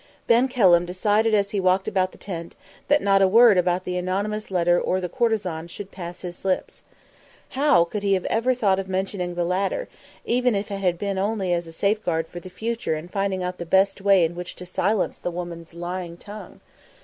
[0.25, 2.55] Ben Kelham decided as he walked about the tent
[2.87, 6.81] that not a word about the anonymous letter or the courtesan should pass his lips.
[7.49, 9.87] How could he ever have thought of mentioning the matter,
[10.25, 13.59] even if it had been only as a safeguard for the future in finding out
[13.59, 16.61] the best way in which to silence the woman's lying tongue?